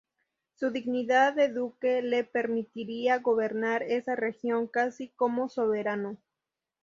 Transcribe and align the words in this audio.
Su 0.55 0.71
dignidad 0.71 1.35
de 1.35 1.49
duque 1.49 2.01
le 2.01 2.23
permitiría 2.23 3.19
gobernar 3.19 3.83
esa 3.83 4.15
región 4.15 4.65
casi 4.65 5.09
como 5.09 5.47
soberano. 5.47 6.17